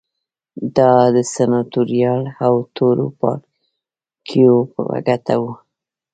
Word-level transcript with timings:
دا 0.77 0.93
د 1.15 1.17
سناتوریال 1.33 2.23
او 2.45 2.53
نورو 2.75 3.05
پاړوکیو 3.19 4.55
په 4.73 4.81
ګټه 5.07 5.35
وه 5.41 5.53